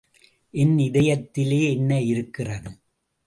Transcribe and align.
என் 0.53 0.77
இதயத்திலே 0.77 1.59
என்ன 1.71 1.99
இருக்கிறது? 2.01 2.71